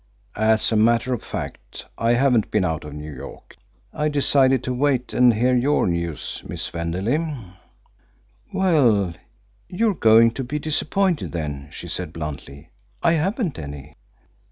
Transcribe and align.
"As 0.35 0.71
a 0.71 0.75
matter 0.75 1.13
of 1.13 1.21
fact, 1.21 1.85
I 1.95 2.13
haven't 2.15 2.49
been 2.49 2.65
out 2.65 2.83
of 2.85 2.93
New 2.95 3.13
York. 3.13 3.55
I 3.93 4.09
decided 4.09 4.63
to 4.63 4.73
wait 4.73 5.13
and 5.13 5.31
hear 5.31 5.55
your 5.55 5.85
news, 5.85 6.41
Miss 6.43 6.71
Wenderley." 6.73 7.31
"Well, 8.51 9.13
you're 9.69 9.93
going 9.93 10.31
to 10.31 10.43
be 10.43 10.57
disappointed, 10.57 11.33
then," 11.33 11.67
she 11.71 11.87
said 11.87 12.13
bluntly. 12.13 12.71
"I 13.03 13.11
haven't 13.11 13.59
any." 13.59 13.95